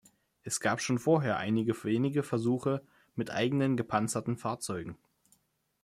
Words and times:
Es 0.41 0.59
gab 0.59 0.81
schon 0.81 0.97
vorher 0.97 1.37
einige 1.37 1.83
wenige 1.83 2.23
Versuche 2.23 2.81
mit 3.13 3.29
eigenen 3.29 3.77
gepanzerten 3.77 4.35
Fahrzeugen. 4.35 4.97